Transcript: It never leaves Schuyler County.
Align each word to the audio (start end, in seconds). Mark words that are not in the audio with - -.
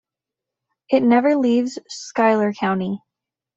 It 0.89 1.01
never 1.03 1.35
leaves 1.35 1.77
Schuyler 1.87 2.53
County. 2.53 3.03